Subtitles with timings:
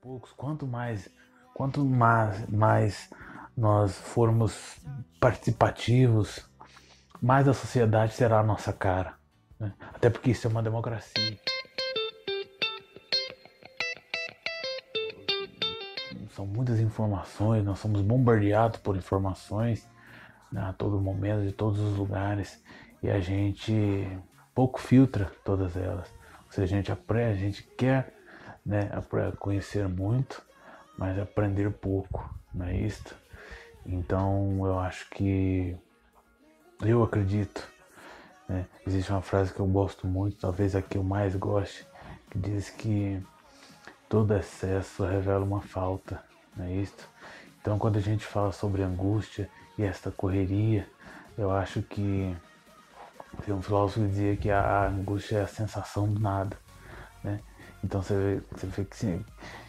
[0.00, 1.10] poucos, quanto mais,
[1.54, 3.10] quanto mais, mais
[3.56, 4.78] nós formos
[5.20, 6.48] participativos,
[7.20, 9.14] mais a sociedade será a nossa cara.
[9.58, 9.72] Né?
[9.92, 11.38] Até porque isso é uma democracia.
[16.30, 19.86] São muitas informações, nós somos bombardeados por informações
[20.50, 22.62] né, a todo momento, de todos os lugares,
[23.02, 24.08] e a gente
[24.54, 26.08] pouco filtra todas elas.
[26.46, 28.19] Ou seja, a gente aprende, a gente quer
[28.64, 28.90] né,
[29.38, 30.42] conhecer muito,
[30.96, 33.14] mas aprender pouco, não é isso?
[33.84, 35.76] Então eu acho que
[36.82, 37.66] eu acredito.
[38.48, 38.66] Né?
[38.86, 41.86] Existe uma frase que eu gosto muito, talvez a que eu mais goste,
[42.30, 43.22] que diz que
[44.08, 46.22] todo excesso revela uma falta,
[46.56, 47.08] não é isso?
[47.60, 49.48] Então quando a gente fala sobre angústia
[49.78, 50.86] e esta correria,
[51.38, 52.36] eu acho que
[53.44, 56.58] tem um filósofo que dizia que a angústia é a sensação do nada.
[57.22, 57.40] Né?
[57.82, 59.24] Então você vê, você vê que,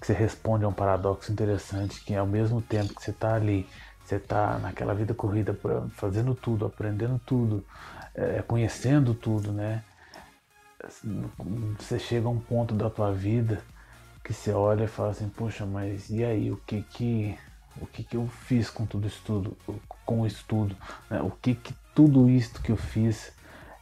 [0.00, 3.66] que, você, responde a um paradoxo interessante, que ao mesmo tempo que você está ali,
[4.04, 5.58] você está naquela vida corrida,
[5.92, 7.64] fazendo tudo, aprendendo tudo,
[8.14, 9.82] é, conhecendo tudo, né?
[11.78, 13.62] Você chega a um ponto da tua vida
[14.22, 17.38] que você olha e fala assim, poxa, mas e aí, o que que
[17.80, 19.56] o que que eu fiz com tudo isso tudo,
[20.06, 20.76] com o estudo,
[21.10, 21.20] né?
[21.20, 23.32] o que que tudo isto que eu fiz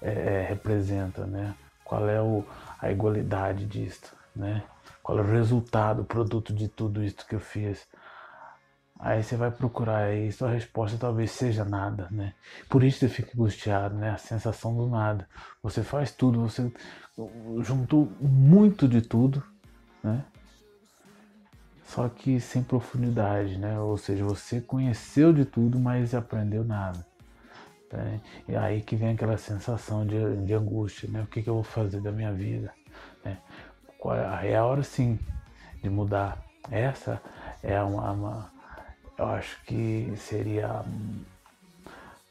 [0.00, 1.54] é, representa, né?
[1.92, 2.42] Qual é o,
[2.80, 4.62] a igualdade disto, né?
[5.02, 7.86] Qual é o resultado, o produto de tudo isso que eu fiz?
[8.98, 12.32] Aí você vai procurar e sua resposta talvez seja nada, né?
[12.66, 14.08] Por isso você fica angustiado, né?
[14.08, 15.28] A sensação do nada.
[15.62, 16.72] Você faz tudo, você
[17.60, 19.44] juntou muito de tudo,
[20.02, 20.24] né?
[21.84, 23.78] Só que sem profundidade, né?
[23.78, 27.11] Ou seja, você conheceu de tudo, mas aprendeu nada.
[27.92, 28.20] Né?
[28.48, 31.22] E aí que vem aquela sensação de, de angústia, né?
[31.22, 32.72] O que, que, eu vou fazer da minha vida?
[33.24, 33.38] Né?
[34.42, 35.18] É, é a hora sim
[35.82, 36.42] de mudar.
[36.70, 37.20] Essa
[37.62, 38.52] é uma, uma
[39.18, 40.84] eu acho que seria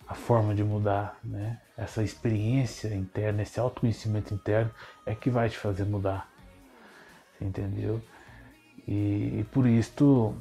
[0.08, 1.60] a forma de mudar, né?
[1.78, 4.72] Essa experiência interna, esse autoconhecimento interno
[5.06, 6.30] é que vai te fazer mudar.
[7.40, 8.02] Entendeu?
[8.88, 10.36] E, e por isso,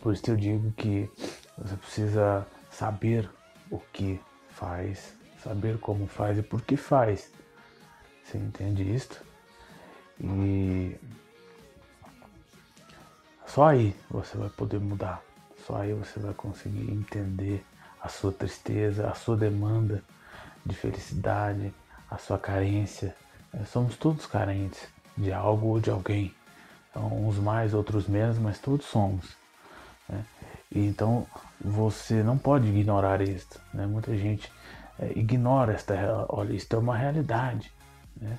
[0.00, 1.10] por isso eu digo que
[1.58, 3.28] você precisa saber
[3.70, 4.20] o que
[4.50, 7.30] faz, saber como faz e por que faz.
[8.24, 9.22] Você entende isto?
[10.20, 10.96] E
[13.46, 15.22] só aí você vai poder mudar.
[15.66, 17.64] Só aí você vai conseguir entender
[18.00, 20.02] a sua tristeza, a sua demanda
[20.64, 21.72] de felicidade,
[22.10, 23.14] a sua carência.
[23.52, 24.86] É, somos todos carentes
[25.16, 26.34] de algo ou de alguém.
[26.90, 29.36] Então, uns mais, outros menos, mas todos somos.
[30.08, 30.24] Né?
[30.74, 31.26] Então
[31.60, 33.60] você não pode ignorar isso.
[33.72, 33.86] Né?
[33.86, 34.50] Muita gente
[34.98, 37.72] é, ignora esta, olha, isso é uma realidade.
[38.20, 38.36] Né?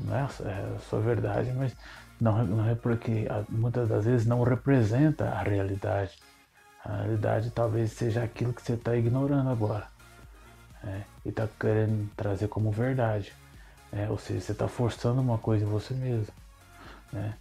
[0.00, 1.74] Não é, é só verdade, mas
[2.20, 6.18] não, não é porque muitas das vezes não representa a realidade.
[6.84, 9.86] A realidade talvez seja aquilo que você está ignorando agora.
[10.82, 11.04] Né?
[11.24, 13.32] E está querendo trazer como verdade.
[13.92, 14.08] Né?
[14.10, 16.32] Ou seja, você está forçando uma coisa em você mesmo.
[17.12, 17.34] Né?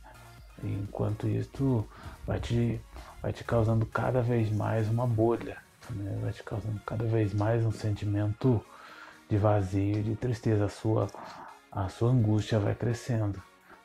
[0.63, 1.87] Enquanto isso
[2.27, 2.79] vai te
[3.21, 5.57] vai te causando cada vez mais uma bolha,
[5.91, 6.17] né?
[6.21, 8.63] vai te causando cada vez mais um sentimento
[9.29, 10.65] de vazio, de tristeza.
[10.65, 11.07] A sua,
[11.71, 13.41] a sua angústia vai crescendo.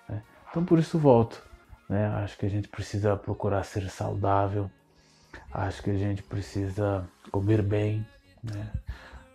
[0.08, 0.22] Né?
[0.50, 1.42] Então por isso volto.
[1.88, 2.06] Né?
[2.06, 4.70] Acho que a gente precisa procurar ser saudável.
[5.52, 8.06] Acho que a gente precisa comer bem,
[8.42, 8.72] né?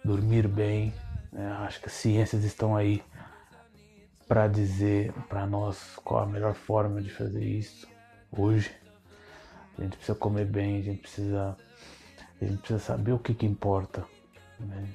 [0.04, 0.94] dormir bem.
[1.32, 1.52] Né?
[1.60, 3.04] Acho que as ciências estão aí
[4.28, 7.88] para dizer para nós qual a melhor forma de fazer isso
[8.32, 8.82] hoje.
[9.82, 11.58] A gente precisa comer bem, a gente precisa,
[12.40, 14.06] a gente precisa saber o que, que importa.
[14.60, 14.88] Né?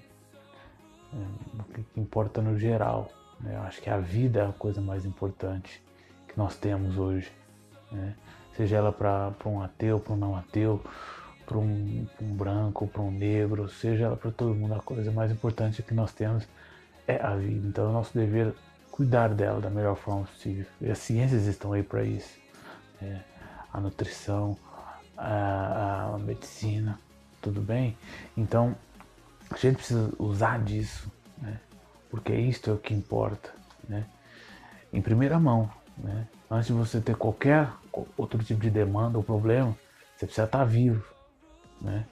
[1.12, 3.10] É, o que, que, importa no geral.
[3.40, 3.56] Né?
[3.56, 5.82] Eu acho que a vida é a coisa mais importante
[6.28, 7.32] que nós temos hoje.
[7.90, 8.14] Né?
[8.56, 10.80] Seja ela para um ateu, para um não ateu,
[11.44, 15.32] para um, um, branco, para um negro, seja ela para todo mundo, a coisa mais
[15.32, 16.46] importante que nós temos
[17.08, 17.66] é a vida.
[17.66, 18.54] Então é nosso dever
[18.88, 20.64] cuidar dela da melhor forma possível.
[20.80, 22.38] E as ciências estão aí para isso.
[23.02, 23.24] Né?
[23.72, 24.56] A nutrição,
[25.16, 26.98] a, a medicina,
[27.40, 27.96] tudo bem?
[28.36, 28.74] Então,
[29.50, 31.58] a gente precisa usar disso, né?
[32.10, 33.50] porque isto é o que importa,
[33.88, 34.06] né?
[34.92, 35.70] em primeira mão.
[35.96, 36.26] Né?
[36.50, 37.68] Antes de você ter qualquer
[38.16, 39.76] outro tipo de demanda ou problema,
[40.16, 41.04] você precisa estar vivo.
[41.80, 42.04] Né?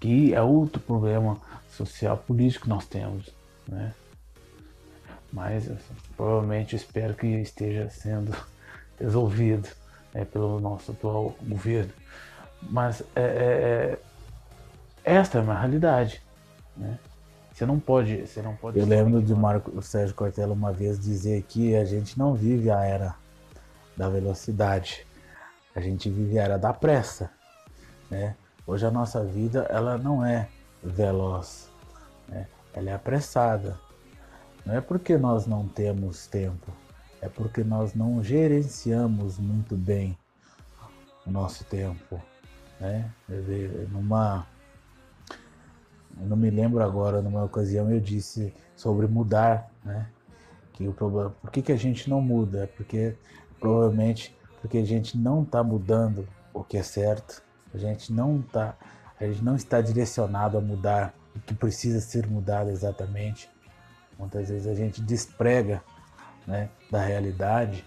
[0.00, 1.40] Que é outro problema
[1.70, 3.28] social, político que nós temos.
[3.66, 3.92] Né?
[5.32, 8.34] Mas assim, provavelmente espero que esteja sendo
[8.98, 9.68] resolvido
[10.14, 11.92] é, pelo nosso atual governo.
[12.62, 13.98] Mas é, é, é,
[15.04, 16.22] esta é uma realidade.
[16.76, 16.98] Né?
[17.52, 18.26] Você não pode.
[18.26, 22.18] Você não pode Eu lembro de Marco Sérgio Cortella uma vez dizer que a gente
[22.18, 23.14] não vive a era
[23.96, 25.06] da velocidade.
[25.74, 27.30] A gente vive a era da pressa,
[28.10, 28.36] né?
[28.66, 30.48] Hoje a nossa vida ela não é
[30.82, 31.70] veloz,
[32.28, 32.46] né?
[32.74, 33.78] ela é apressada.
[34.64, 36.70] Não é porque nós não temos tempo,
[37.20, 40.16] é porque nós não gerenciamos muito bem
[41.26, 42.20] o nosso tempo,
[42.80, 43.10] né?
[43.90, 44.46] Numa
[46.20, 50.08] eu não me lembro agora, numa ocasião eu disse sobre mudar, né?
[50.72, 52.64] Que o problema, por que, que a gente não muda?
[52.64, 53.16] É porque
[53.60, 57.42] provavelmente porque a gente não está mudando o que é certo,
[57.72, 58.76] a gente não tá,
[59.20, 63.48] a gente não está direcionado a mudar o que precisa ser mudado exatamente.
[64.18, 65.82] Muitas vezes a gente desprega,
[66.48, 67.84] né, da realidade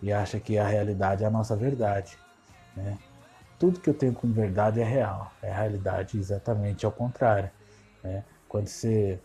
[0.00, 2.18] e acha que a realidade é a nossa verdade,
[2.74, 2.98] né?
[3.58, 7.50] Tudo que eu tenho como verdade é real, é realidade exatamente ao contrário,
[8.02, 8.24] né?
[8.48, 9.20] Quando você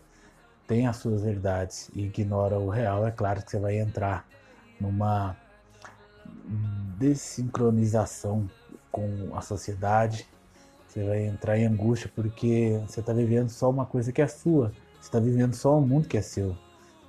[0.66, 4.28] tem as suas verdades e ignora o real, é claro que você vai entrar
[4.78, 5.34] numa
[6.98, 8.48] desincronização
[8.92, 10.28] com a sociedade.
[10.86, 14.72] Você vai entrar em angústia porque você está vivendo só uma coisa que é sua.
[14.94, 16.56] Você está vivendo só um mundo que é seu.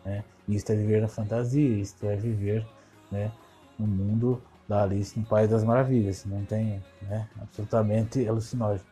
[0.05, 0.23] Né?
[0.47, 2.65] Isso é viver na fantasia, isso é viver
[3.11, 3.31] né,
[3.77, 6.25] no mundo da Alice no País das Maravilhas.
[6.25, 8.87] Não tem né, absolutamente alucinógeno.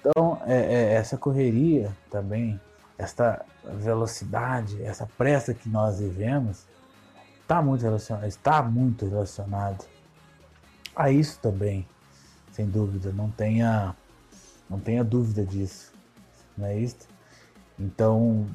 [0.00, 2.60] Então, é, é, essa correria também,
[2.98, 6.66] essa velocidade, essa pressa que nós vivemos,
[7.40, 9.84] está muito relacionado, está muito relacionado
[10.94, 11.86] a isso também,
[12.50, 13.94] sem dúvida, não tenha,
[14.68, 15.92] não tenha dúvida disso,
[16.56, 17.08] não é isso?
[17.78, 18.46] Então,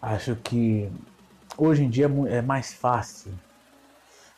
[0.00, 0.90] acho que
[1.56, 3.32] hoje em dia é, é mais fácil.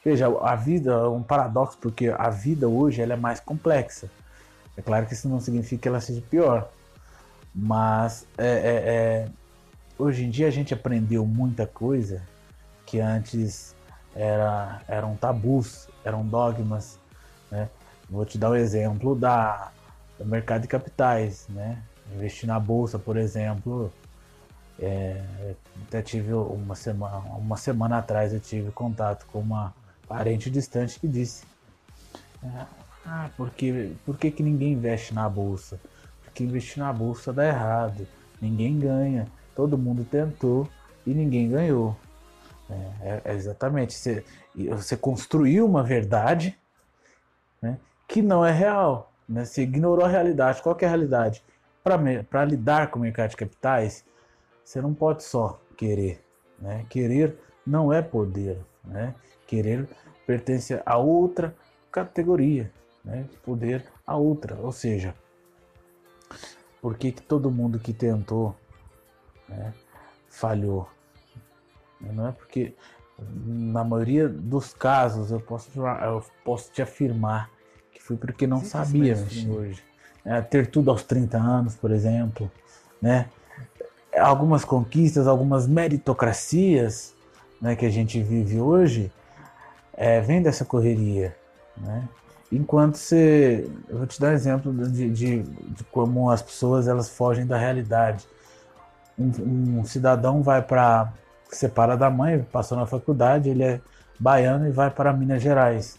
[0.04, 4.10] Veja, a vida é um paradoxo porque a vida hoje ela é mais complexa.
[4.76, 6.68] É claro que isso não significa que ela seja pior,
[7.54, 9.28] mas é, é, é,
[9.98, 12.22] hoje em dia a gente aprendeu muita coisa
[12.86, 13.76] que antes
[14.14, 16.98] era, eram tabus, eram dogmas.
[17.50, 17.68] Né?
[18.08, 19.70] Vou te dar o um exemplo da,
[20.18, 21.46] do mercado de capitais.
[21.48, 21.78] Né?
[22.14, 23.92] Investir na bolsa, por exemplo.
[24.84, 25.55] É,
[25.87, 29.73] até tive uma semana, uma semana atrás eu tive contato com uma
[30.08, 31.44] parente distante que disse
[32.43, 32.67] é,
[33.06, 35.81] ah, porque, por que, que ninguém investe na bolsa?
[36.25, 38.06] Porque investir na bolsa dá errado,
[38.40, 40.69] ninguém ganha, todo mundo tentou
[41.06, 41.96] e ninguém ganhou.
[43.00, 43.94] É, é exatamente.
[43.94, 44.25] Você,
[44.70, 46.58] você construiu uma verdade
[47.61, 49.12] né, que não é real.
[49.29, 49.44] Né?
[49.44, 50.62] Você ignorou a realidade.
[50.62, 51.44] Qual é a realidade?
[51.82, 54.05] Para lidar com o mercado de capitais,
[54.64, 56.22] você não pode só querer.
[56.58, 56.86] Né?
[56.88, 57.36] Querer
[57.66, 58.58] não é poder.
[58.84, 59.14] Né?
[59.46, 59.88] Querer
[60.26, 61.54] pertence a outra
[61.90, 62.70] categoria.
[63.04, 63.26] Né?
[63.44, 64.56] Poder a outra.
[64.60, 65.14] Ou seja,
[66.80, 68.56] por que, que todo mundo que tentou
[69.48, 69.72] né,
[70.28, 70.88] falhou?
[72.00, 72.74] Não é porque,
[73.18, 77.48] na maioria dos casos, eu posso, eu posso te afirmar
[77.92, 79.84] que foi porque não Sim, sabia mexer hoje.
[80.24, 82.50] É, ter tudo aos 30 anos, por exemplo,
[83.00, 83.28] né?
[84.22, 87.14] Algumas conquistas, algumas meritocracias
[87.60, 89.12] né, que a gente vive hoje,
[89.94, 91.36] é, vem dessa correria,
[91.76, 92.08] né?
[92.50, 97.08] Enquanto você, eu vou te dar um exemplo de, de, de como as pessoas elas
[97.08, 98.26] fogem da realidade.
[99.19, 101.14] Um, um cidadão vai para
[101.50, 103.80] separa da mãe, passou na faculdade, ele é
[104.20, 105.98] baiano e vai para Minas Gerais.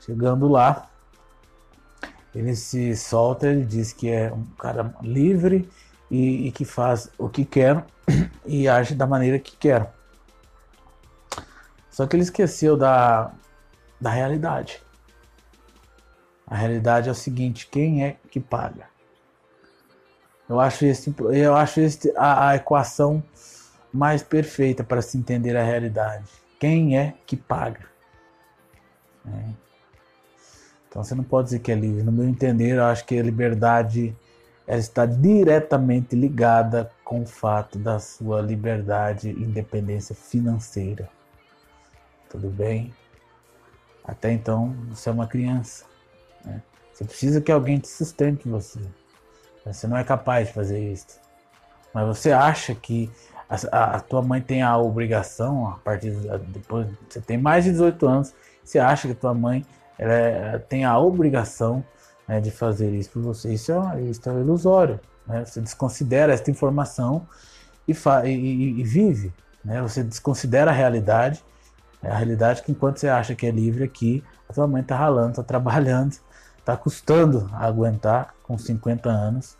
[0.00, 0.88] Chegando lá,
[2.34, 5.68] ele se solta, ele diz que é um cara livre
[6.10, 7.84] e, e que faz o que quer
[8.44, 9.92] e age da maneira que quer.
[11.90, 13.32] Só que ele esqueceu da,
[14.00, 14.82] da realidade.
[16.46, 18.88] A realidade é o seguinte: quem é que paga?
[20.48, 23.22] Eu acho, esse, eu acho esse, a, a equação
[23.92, 26.24] mais perfeita para se entender a realidade.
[26.58, 27.86] Quem é que paga?
[29.26, 29.50] É.
[30.88, 32.02] Então você não pode dizer que é livre.
[32.02, 34.16] No meu entender, eu acho que a liberdade
[34.70, 41.08] ela está diretamente ligada com o fato da sua liberdade e independência financeira.
[42.28, 42.94] Tudo bem?
[44.04, 45.86] Até então, você é uma criança.
[46.44, 46.62] Né?
[46.92, 48.78] Você precisa que alguém te sustente você.
[49.66, 51.18] Você não é capaz de fazer isso.
[51.92, 53.10] Mas você acha que
[53.48, 57.72] a, a, tua mãe tem a obrigação, a partir de, depois você tem mais de
[57.72, 59.66] 18 anos, você acha que a tua mãe
[59.98, 61.84] ela, tem a obrigação
[62.30, 63.52] né, de fazer isso por você.
[63.52, 65.00] Isso é, isso é ilusório.
[65.26, 65.44] Né?
[65.44, 67.26] Você desconsidera essa informação
[67.88, 69.32] e, e, e, vive.
[69.64, 69.82] Né?
[69.82, 71.44] Você desconsidera a realidade,
[72.00, 74.96] é a realidade que enquanto você acha que é livre aqui, a tua mãe está
[74.96, 76.14] ralando, está trabalhando,
[76.56, 79.56] está custando a aguentar com 50 anos,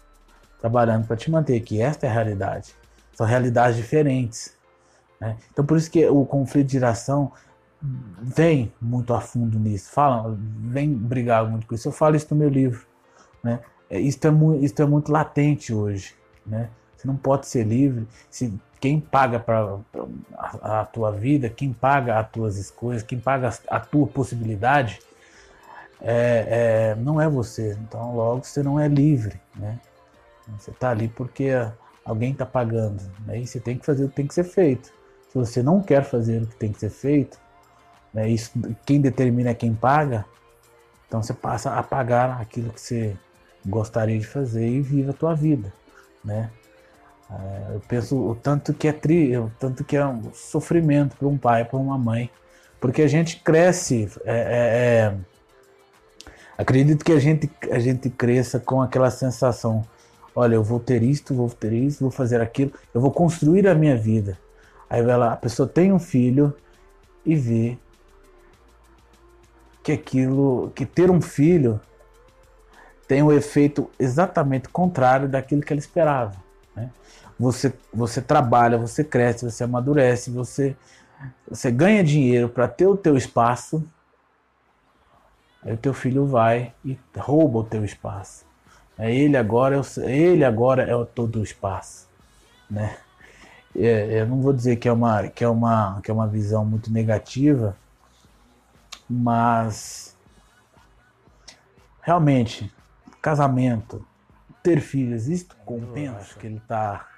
[0.61, 1.83] trabalhando para te manter aqui.
[1.83, 2.73] Esta é a realidade.
[3.15, 4.57] São realidades diferentes.
[5.21, 5.37] Né?
[5.53, 7.33] Então, por isso que o conflito de geração
[7.83, 11.89] vem muito a fundo nisso, fala, vem brigar muito com isso.
[11.89, 12.87] Eu falo isso no meu livro,
[13.43, 13.61] né?
[13.91, 16.15] Isso é isso é muito latente hoje,
[16.47, 16.71] né?
[16.97, 19.79] Você não pode ser livre se quem paga para
[20.37, 25.01] a, a, tua vida, quem paga as tuas escolhas, quem paga a tua possibilidade,
[26.01, 27.77] é, é, não é você.
[27.83, 29.79] Então, logo, você não é livre, né?
[30.59, 31.51] Você está ali porque
[32.05, 33.03] alguém está pagando.
[33.27, 33.41] Né?
[33.41, 34.93] E você tem que fazer o que tem que ser feito.
[35.29, 37.39] Se você não quer fazer o que tem que ser feito,
[38.13, 38.29] né?
[38.29, 38.53] Isso,
[38.85, 40.25] quem determina é quem paga.
[41.07, 43.17] Então você passa a pagar aquilo que você
[43.67, 45.73] gostaria de fazer e vive a tua vida,
[46.25, 46.51] né?
[47.31, 51.29] É, eu penso o tanto que é tri, o tanto que é um sofrimento para
[51.29, 52.29] um pai, para uma mãe,
[52.81, 55.17] porque a gente cresce, é, é, é,
[56.59, 59.85] acredito que a gente a gente cresça com aquela sensação,
[60.35, 63.75] olha, eu vou ter isto, vou ter isso, vou fazer aquilo, eu vou construir a
[63.75, 64.39] minha vida.
[64.89, 66.53] Aí vai lá, a pessoa tem um filho
[67.25, 67.79] e vê
[69.97, 71.81] que aquilo, que ter um filho
[73.09, 76.37] tem o um efeito exatamente contrário daquilo que ela esperava.
[76.77, 76.91] Né?
[77.39, 80.77] Você, você trabalha, você cresce, você amadurece, você,
[81.49, 83.85] você ganha dinheiro para ter o teu espaço,
[85.63, 88.45] aí o teu filho vai e rouba o teu espaço.
[88.97, 92.07] É ele agora é ele agora é o todo o espaço,
[92.71, 92.97] né?
[93.75, 96.65] É, eu não vou dizer que é uma que é uma que é uma visão
[96.65, 97.77] muito negativa,
[99.11, 100.17] mas
[102.01, 102.73] realmente,
[103.21, 104.07] casamento,
[104.63, 107.09] ter filhos, isto compensa que ele está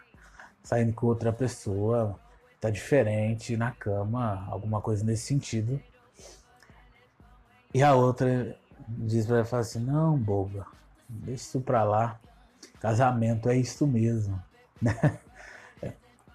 [0.63, 2.19] saindo com outra pessoa,
[2.59, 5.79] tá diferente na cama, alguma coisa nesse sentido.
[7.75, 8.57] E a outra
[8.89, 10.67] diz para ela fala assim: "Não, boba,
[11.09, 12.19] deixa isso para lá.
[12.81, 14.43] Casamento é isso mesmo",
[14.81, 15.19] né?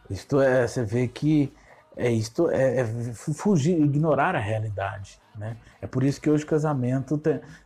[0.08, 1.52] Isto é, você vê que
[1.96, 5.20] é isto é, é fugir, ignorar a realidade.
[5.38, 5.56] Né?
[5.82, 7.22] É por isso que hoje o casamento,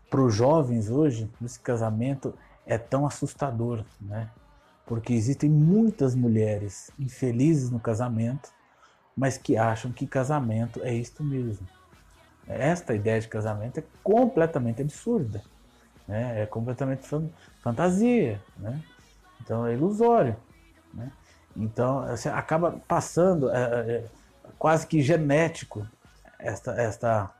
[0.10, 2.34] para os jovens hoje, esse casamento
[2.66, 4.30] é tão assustador, né?
[4.86, 8.50] porque existem muitas mulheres infelizes no casamento,
[9.16, 11.68] mas que acham que casamento é isto mesmo.
[12.48, 15.42] Esta ideia de casamento é completamente absurda,
[16.08, 16.42] né?
[16.42, 17.08] é completamente
[17.62, 18.82] fantasia, né?
[19.42, 20.36] então é ilusório.
[20.94, 21.10] Né?
[21.56, 24.06] Então você acaba passando, é, é,
[24.60, 25.88] quase que genético,
[26.38, 27.32] esta, esta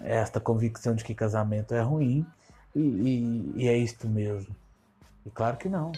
[0.00, 2.26] esta convicção de que casamento é ruim
[2.74, 4.54] e, e, e é isto mesmo.
[5.24, 5.92] E claro que não.